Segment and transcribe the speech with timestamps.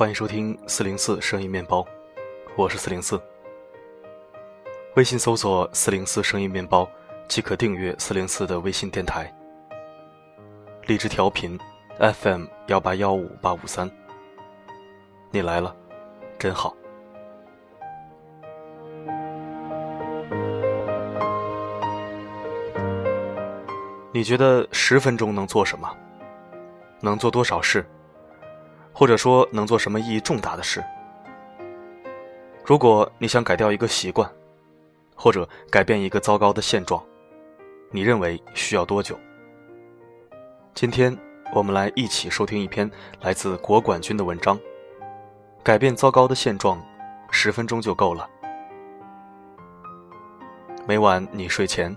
[0.00, 1.86] 欢迎收听四零四声音面包，
[2.56, 3.20] 我是四零四。
[4.96, 6.88] 微信搜索“四零四声音面包”
[7.28, 9.30] 即可订阅四零四的微信电台。
[10.86, 11.58] 荔枝调频
[11.98, 13.90] FM 幺八幺五八五三，
[15.30, 15.76] 你来了，
[16.38, 16.74] 真好。
[24.14, 25.94] 你觉得十分钟能做什么？
[27.02, 27.84] 能做多少事？
[28.92, 30.84] 或者说能做什么意义重大的事？
[32.64, 34.30] 如果你想改掉一个习惯，
[35.14, 37.02] 或者改变一个糟糕的现状，
[37.90, 39.18] 你认为需要多久？
[40.74, 41.16] 今天
[41.52, 42.90] 我们来一起收听一篇
[43.20, 44.58] 来自国管军的文章：
[45.62, 46.80] 改变糟糕的现状，
[47.30, 48.28] 十分钟就够了。
[50.86, 51.96] 每晚你睡前，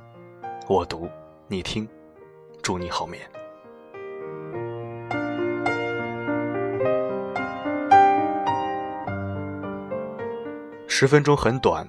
[0.68, 1.10] 我读，
[1.48, 1.88] 你听。
[2.62, 3.43] 祝你好眠。
[11.04, 11.86] 十分钟很短，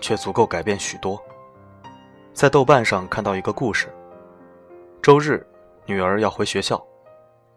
[0.00, 1.20] 却足够改变许多。
[2.32, 3.92] 在豆瓣上看到一个故事：
[5.02, 5.44] 周日，
[5.86, 6.76] 女儿要回学校；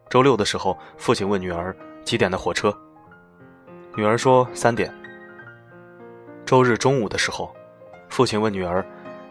[0.09, 2.75] 周六的时候，父亲问女儿几点的火车，
[3.95, 4.91] 女儿说三点。
[6.47, 7.55] 周日中午的时候，
[8.09, 8.83] 父亲问女儿，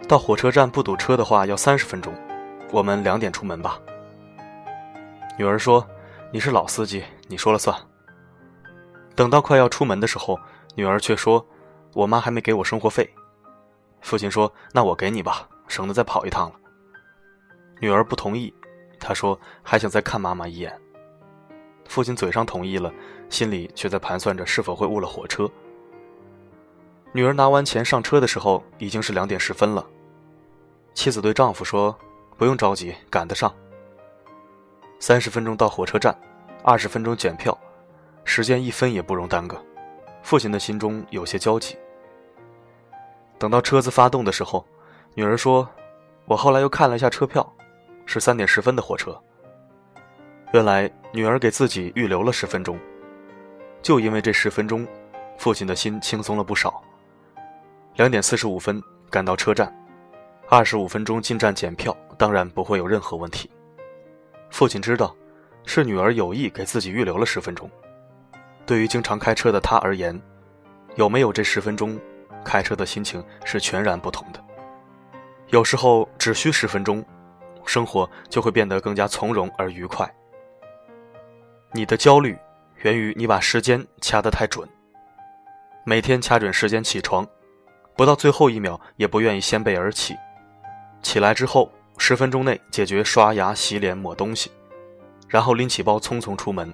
[0.06, 2.14] 到火车站不堵车的话要三十分钟。
[2.70, 3.80] 我们两点出门吧。
[5.36, 5.84] 女儿说
[6.30, 7.76] ：“你是老司机，你说了算。”
[9.16, 10.38] 等到快要出门的时候，
[10.76, 11.44] 女儿却说
[11.96, 13.12] ：“我妈还没给我生活费。”
[14.02, 16.56] 父亲说：“那我给你吧，省得再跑一趟了。”
[17.80, 18.54] 女儿不同意，
[19.00, 20.78] 她说：“还想再看妈妈一眼。”
[21.88, 22.92] 父亲嘴上同意了，
[23.28, 25.50] 心里却在盘算着是否会误了火车。
[27.12, 29.84] 女儿拿完钱上车的时候，已经是两点十分了。
[30.94, 31.96] 妻子对丈夫说。
[32.38, 33.50] 不用着急，赶得上。
[34.98, 36.14] 三十分钟到火车站，
[36.62, 37.58] 二十分钟检票，
[38.24, 39.56] 时间一分也不容耽搁。
[40.22, 41.78] 父亲的心中有些焦急。
[43.38, 44.66] 等到车子发动的时候，
[45.14, 45.68] 女儿说
[46.26, 47.46] ：“我后来又看了一下车票，
[48.04, 49.16] 是三点十分的火车。”
[50.52, 52.78] 原来女儿给自己预留了十分钟，
[53.82, 54.86] 就因为这十分钟，
[55.38, 56.82] 父亲的心轻松了不少。
[57.96, 59.72] 两点四十五分赶到车站。
[60.48, 63.50] 二十五分钟进站检票，当然不会有任何问题。
[64.48, 65.14] 父亲知道，
[65.64, 67.68] 是女儿有意给自己预留了十分钟。
[68.64, 70.18] 对于经常开车的他而言，
[70.94, 71.98] 有没有这十分钟，
[72.46, 74.42] 开车的心情是全然不同的。
[75.48, 77.04] 有时候只需十分钟，
[77.64, 80.08] 生活就会变得更加从容而愉快。
[81.72, 82.38] 你的焦虑
[82.82, 84.68] 源于你把时间掐得太准，
[85.84, 87.26] 每天掐准时间起床，
[87.96, 90.14] 不到最后一秒也不愿意掀被而起。
[91.02, 94.50] 起来之后，十分钟内解决刷牙、洗脸、抹东西，
[95.28, 96.72] 然后拎起包匆匆出门，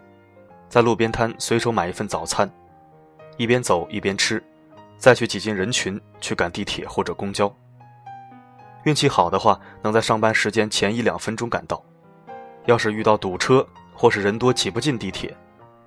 [0.68, 2.50] 在路边摊随手买一份早餐，
[3.36, 4.42] 一边走一边吃，
[5.02, 7.52] 再去挤进人群去赶地铁或者公交。
[8.84, 11.76] 运气好的话，能在上班时间前一两分钟赶到；
[12.66, 15.36] 要是遇到堵车或是人多挤不进地铁，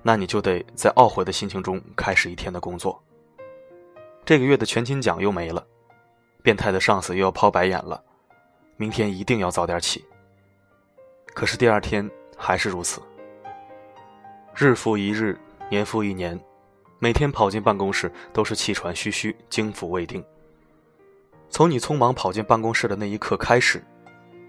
[0.02, 3.02] 那你就得在懊悔的心情中开始一天的工作。
[4.22, 5.66] 这个月的全勤奖又没了，
[6.42, 7.98] 变态的上司又要抛白眼了。
[8.76, 10.04] 明天一定要早点起。
[11.32, 12.06] 可是第二天
[12.36, 13.00] 还是如此。
[14.54, 15.40] 日复一日，
[15.70, 16.38] 年复一年，
[16.98, 20.24] 每天跑进办公室都是气喘吁吁、惊腑未定。
[21.48, 23.82] 从你匆忙跑进办公室的那一刻开始，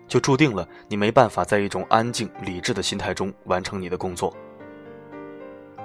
[0.07, 4.35] 就注定了你没办法在一种安静理智的心态中完成你的工作。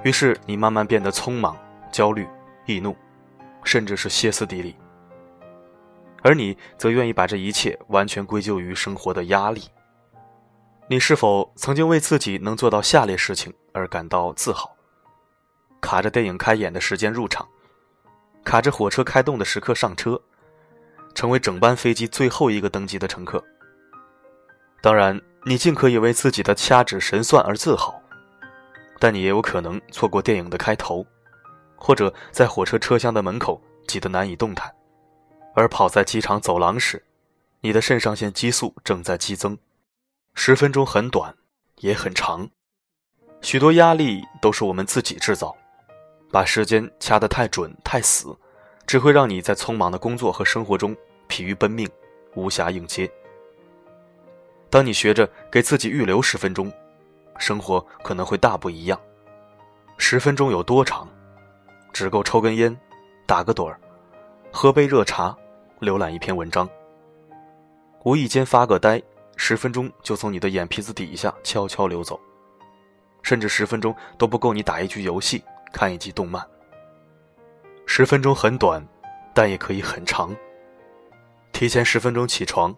[0.05, 1.57] 于是你慢慢变得匆忙、
[1.93, 2.27] 焦虑、
[2.67, 2.97] 易怒，
[3.63, 4.75] 甚至是歇斯底里。
[6.23, 9.63] 而你则愿意把这一切完全归咎于生活的压力。
[10.89, 14.72] 你是否曾经为自己能做到下列事情而感到自豪？
[15.83, 17.47] 卡着电影开演的时间入场，
[18.45, 20.19] 卡着火车开动的时刻上车，
[21.13, 23.45] 成为整班飞机最后一个登机的乘客。
[24.81, 28.01] 当然，你尽可以为自己的掐指神算而自豪，
[28.99, 31.05] 但你也有可能错过电影的开头，
[31.77, 34.73] 或者在火车车厢的门口挤得难以动弹。
[35.55, 37.05] 而跑在机场走廊时，
[37.61, 39.59] 你的肾上腺激素正在激增。
[40.35, 41.35] 十分钟很短，
[41.81, 42.49] 也很长。
[43.43, 45.55] 许多压力都是我们自己制造，
[46.33, 48.35] 把时间掐得太准太死，
[48.87, 50.97] 只会让你在匆忙的工作和生活中
[51.29, 51.89] 疲于奔命，
[52.35, 53.09] 无暇应接。
[54.71, 56.73] 当你学着给自己预留十分钟，
[57.39, 58.99] 生活可能会大不一样。
[59.99, 61.07] 十分钟有多长？
[61.93, 62.75] 只够抽根烟，
[63.27, 63.79] 打个盹儿，
[64.51, 65.37] 喝杯热茶。
[65.81, 66.69] 浏览一篇文章，
[68.05, 69.03] 无意间发个呆，
[69.37, 72.21] 十分钟就从你的眼皮子底下悄悄流走，
[73.21, 75.43] 甚至十分钟都不够你打一局游戏，
[75.73, 76.47] 看一集动漫。
[77.87, 78.87] 十分钟很短，
[79.35, 80.35] 但也可以很长。
[81.53, 82.75] 提前十分钟起床，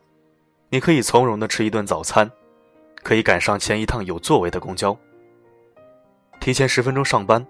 [0.70, 2.31] 你可以从容的吃一顿早餐，
[3.02, 4.96] 可以赶上前一趟有座位的公交。
[6.41, 7.46] 提前十分钟上班，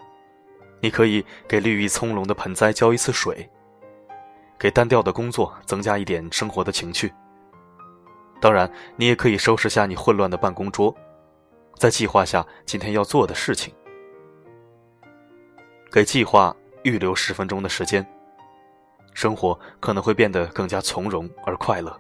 [0.81, 3.49] 你可以给绿意葱茏的盆栽浇一次水，
[4.59, 7.13] 给单调的工作增加一点生活的情趣。
[8.41, 10.95] 当然，你也可以收拾下你混乱的办公桌，
[11.77, 13.75] 再计划下今天要做的事情。
[15.95, 16.53] 给计划
[16.83, 18.05] 预留十分钟的时间，
[19.13, 21.97] 生活可能会变得更加从容而快乐。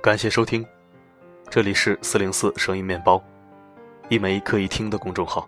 [0.00, 0.66] 感谢收听，
[1.50, 3.22] 这里是四零四声音面包，
[4.08, 5.46] 一枚可以听的公众号。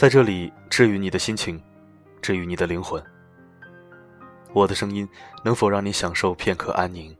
[0.00, 1.62] 在这里治愈你的心情，
[2.22, 3.04] 治愈你的灵魂。
[4.54, 5.06] 我的声音
[5.44, 7.14] 能否让你享受片刻安宁？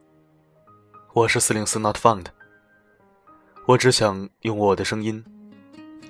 [1.13, 2.25] 我是四零四 Not Found，
[3.67, 5.23] 我只想用我的声音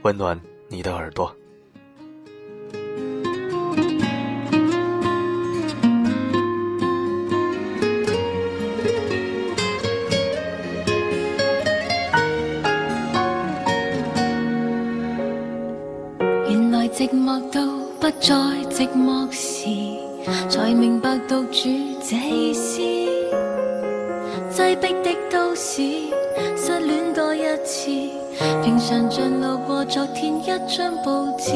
[0.03, 1.35] 温暖你的耳朵。
[18.21, 18.37] 在
[18.69, 19.67] 寂寞时，
[20.51, 21.71] 才明白独处
[22.07, 22.79] 这意思。
[24.51, 25.83] 挤迫的都市，
[26.55, 27.91] 失恋多一次，
[28.63, 31.53] 平常像路过昨天一张报纸，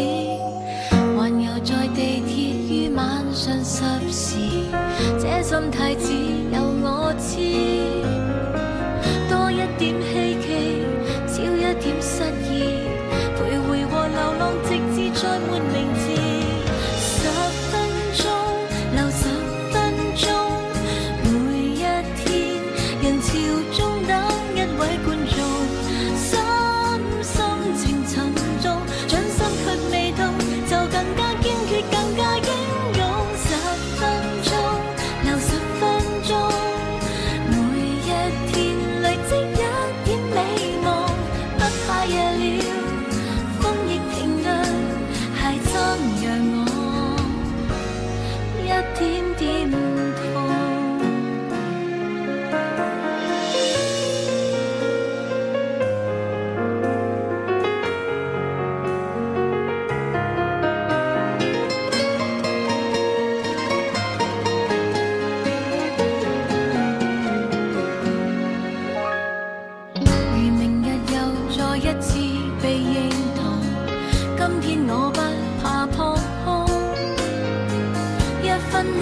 [1.14, 4.38] 环游在地铁于晚上十时，
[5.20, 6.12] 这心态只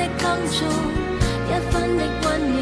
[0.04, 2.58] 一分的温暖，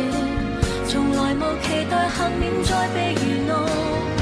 [0.86, 4.19] 从来无期待幸免再被愚弄。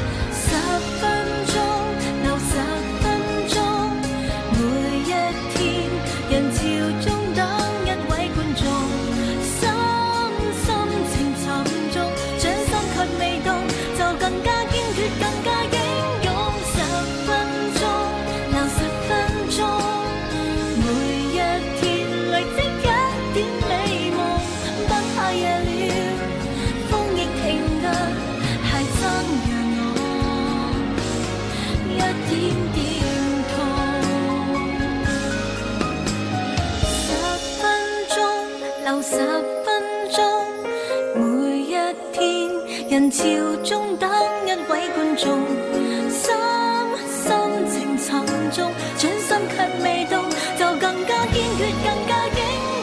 [48.59, 52.41] 动，真心却未动，就更加坚决，更加英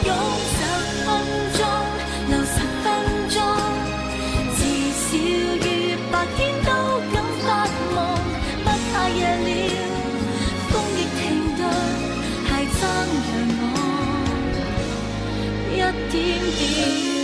[0.08, 0.10] 勇。
[0.56, 0.58] 十
[1.04, 1.08] 分
[1.56, 1.60] 钟，
[2.30, 2.84] 留十分
[3.28, 3.36] 钟，
[4.56, 4.58] 至
[5.04, 5.06] 少
[5.68, 5.68] 于
[6.10, 6.68] 白天都
[7.12, 7.14] 敢
[7.44, 7.46] 发
[7.94, 7.96] 梦。
[8.64, 9.48] 不怕夜了，
[10.70, 11.22] 风亦停
[11.56, 11.60] 顿，
[12.46, 12.48] 系
[12.80, 12.82] 争
[13.28, 13.64] 让我
[15.72, 15.74] 一
[16.10, 16.14] 点
[16.58, 17.15] 点。